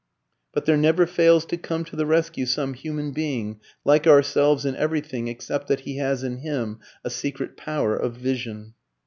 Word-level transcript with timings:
But 0.51 0.65
there 0.65 0.77
never 0.77 1.05
fails 1.05 1.45
to 1.45 1.57
come 1.57 1.85
to 1.85 1.95
the 1.95 2.07
rescue 2.07 2.47
some 2.47 2.73
human 2.73 3.11
being, 3.11 3.59
like 3.85 4.07
ourselves 4.07 4.65
in 4.65 4.75
everything 4.75 5.27
except 5.27 5.67
that 5.67 5.81
he 5.81 5.97
has 5.97 6.23
in 6.23 6.37
him 6.37 6.79
a 7.03 7.11
secret 7.11 7.55
power 7.55 7.95
of 7.95 8.15
vision. 8.15 8.73